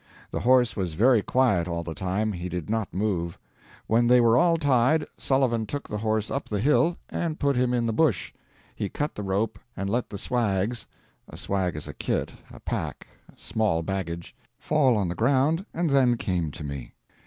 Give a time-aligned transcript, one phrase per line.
[0.31, 3.37] The horse was very quiet all the time, he did not move.
[3.85, 7.71] When they were all tied, Sullivan took the horse up the hill, and put him
[7.71, 8.33] in the bush;
[8.75, 10.87] he cut the rope and let the swags
[11.29, 16.17] [A "swag" is a kit, a pack, small baggage.] fall on the ground, and then
[16.17, 16.95] came to me.